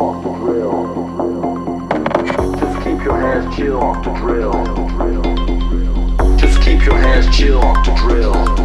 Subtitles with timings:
[0.00, 1.88] off the drill.
[2.58, 4.52] Just keep your hands chill, off the drill.
[6.36, 8.55] Just keep your hands chill, off the drill.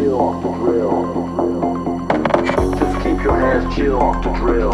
[0.00, 0.96] Chill off the drill.
[2.78, 4.72] Just keep your hands chill off the drill.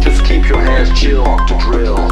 [0.00, 2.03] Just keep your hands chill off the drill.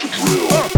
[0.00, 0.68] Yeah.